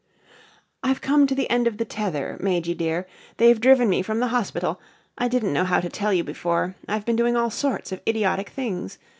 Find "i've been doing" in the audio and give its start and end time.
6.87-7.35